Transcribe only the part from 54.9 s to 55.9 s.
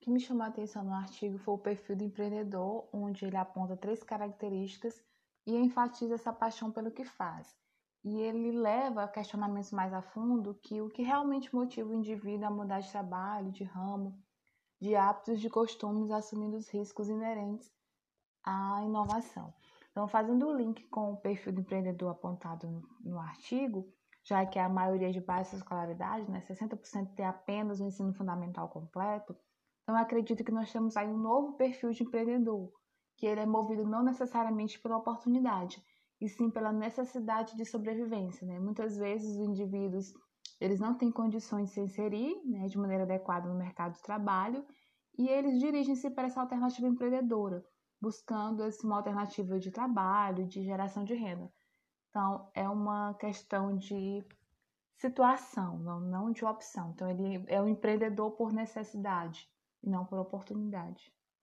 situação,